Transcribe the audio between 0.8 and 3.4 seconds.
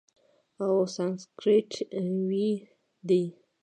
سانسکریت ویی دی،